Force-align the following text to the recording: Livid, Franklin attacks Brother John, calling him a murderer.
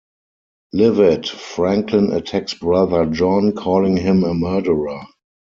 Livid, 0.73 1.29
Franklin 1.29 2.11
attacks 2.11 2.55
Brother 2.55 3.05
John, 3.05 3.51
calling 3.53 3.97
him 3.97 4.23
a 4.23 4.33
murderer. 4.33 5.03